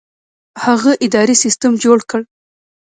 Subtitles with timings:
[0.63, 2.21] هغه اداري سیستم جوړ کړ.